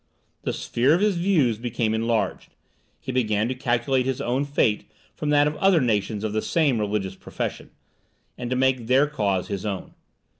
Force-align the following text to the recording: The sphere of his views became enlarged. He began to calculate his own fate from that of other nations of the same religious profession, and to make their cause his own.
The 0.41 0.51
sphere 0.51 0.95
of 0.95 1.01
his 1.01 1.17
views 1.17 1.59
became 1.59 1.93
enlarged. 1.93 2.55
He 2.99 3.11
began 3.11 3.47
to 3.49 3.53
calculate 3.53 4.07
his 4.07 4.19
own 4.19 4.45
fate 4.45 4.89
from 5.13 5.29
that 5.29 5.45
of 5.45 5.55
other 5.57 5.79
nations 5.79 6.23
of 6.23 6.33
the 6.33 6.41
same 6.41 6.79
religious 6.79 7.13
profession, 7.13 7.69
and 8.35 8.49
to 8.49 8.55
make 8.55 8.87
their 8.87 9.05
cause 9.05 9.47
his 9.47 9.63
own. 9.63 9.93